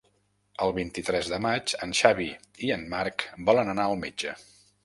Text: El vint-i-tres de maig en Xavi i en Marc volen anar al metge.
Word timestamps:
El 0.63 0.71
vint-i-tres 0.77 1.29
de 1.33 1.39
maig 1.47 1.75
en 1.87 1.95
Xavi 2.01 2.29
i 2.69 2.73
en 2.79 2.89
Marc 2.97 3.29
volen 3.51 3.73
anar 3.75 3.87
al 3.93 4.03
metge. 4.07 4.39